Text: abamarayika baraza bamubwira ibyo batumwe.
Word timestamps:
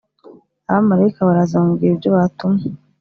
abamarayika 0.69 1.27
baraza 1.27 1.59
bamubwira 1.59 1.93
ibyo 1.95 2.09
batumwe. 2.15 2.65